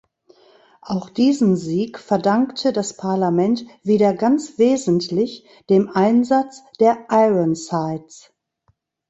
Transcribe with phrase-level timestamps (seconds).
[0.81, 8.31] Auch diesen Sieg verdankte das Parlament wieder ganz wesentlich dem Einsatz der Ironsides.